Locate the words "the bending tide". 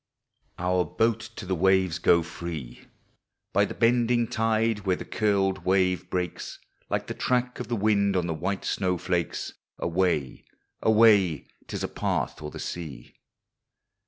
3.65-4.79